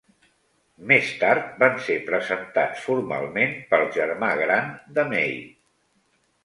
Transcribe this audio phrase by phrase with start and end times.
[0.91, 5.41] Més tard van ser presentats formalment pel germà gran de May.